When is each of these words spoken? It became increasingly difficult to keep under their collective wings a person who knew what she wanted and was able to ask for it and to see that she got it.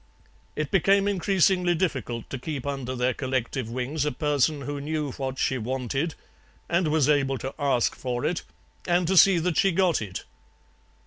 It 0.55 0.71
became 0.71 1.07
increasingly 1.07 1.75
difficult 1.75 2.27
to 2.31 2.39
keep 2.39 2.65
under 2.65 2.95
their 2.95 3.13
collective 3.13 3.69
wings 3.69 4.03
a 4.03 4.11
person 4.11 4.61
who 4.61 4.81
knew 4.81 5.11
what 5.11 5.37
she 5.37 5.59
wanted 5.59 6.15
and 6.67 6.87
was 6.87 7.07
able 7.07 7.37
to 7.37 7.53
ask 7.59 7.93
for 7.93 8.25
it 8.25 8.41
and 8.87 9.05
to 9.05 9.15
see 9.15 9.37
that 9.37 9.57
she 9.57 9.71
got 9.71 10.01
it. 10.01 10.23